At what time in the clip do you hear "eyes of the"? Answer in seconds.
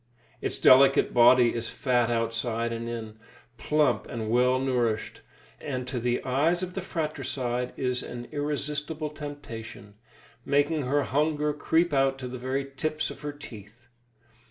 6.23-6.81